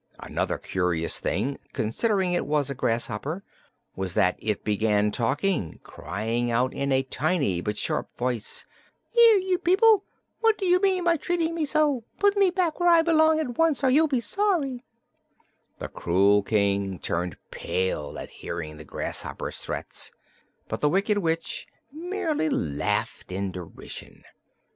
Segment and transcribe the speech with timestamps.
[0.19, 3.43] Another curious thing considering it was a grasshopper
[3.95, 8.65] was that it began talking, crying out in a tiny but sharp voice:
[9.11, 10.03] "Here you people!
[10.39, 12.03] What do you mean by treating me so?
[12.17, 14.83] Put me back where I belong, at once, or you'll be sorry!"
[15.77, 20.09] The cruel King turned pale at hearing the grasshopper's threats,
[20.67, 24.23] but the Wicked Witch merely laughed in derision.